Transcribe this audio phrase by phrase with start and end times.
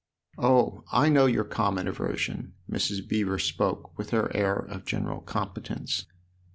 [0.39, 3.07] "Oh, I know your common aversion!" Mrs.
[3.07, 6.07] Beever spoke with her air of general competence.